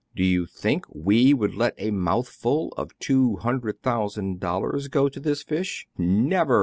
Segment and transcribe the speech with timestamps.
[0.15, 5.19] "Do you think we would let a mouthful of two hundred thousand dollars go to
[5.19, 5.85] this fish
[6.25, 6.59] }""Never!"